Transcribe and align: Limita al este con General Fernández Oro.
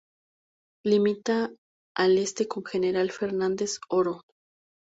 Limita 0.83 1.51
al 1.95 2.17
este 2.17 2.47
con 2.47 2.65
General 2.65 3.11
Fernández 3.11 3.77
Oro. 3.91 4.21